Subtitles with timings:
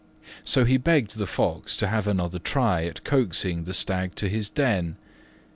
[0.43, 4.49] So he begged the Fox to have another try at coaxing the Stag to his
[4.49, 4.95] den.